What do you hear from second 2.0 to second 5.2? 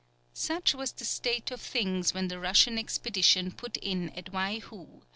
when the Russian expedition put in at Waihou.